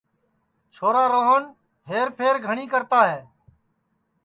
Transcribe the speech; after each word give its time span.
چھورا 0.73 1.03
روہن 1.13 1.43
ہئر 1.89 2.07
پھئر 2.17 2.35
گھٹؔی 2.45 2.65
کرتا 2.73 2.99
ہے 3.11 3.21